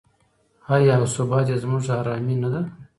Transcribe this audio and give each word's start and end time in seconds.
آیا 0.75 0.93
او 0.99 1.05
ثبات 1.15 1.45
یې 1.51 1.57
زموږ 1.63 1.83
ارامي 1.99 2.35
نه 2.41 2.49
ده؟ 2.53 2.61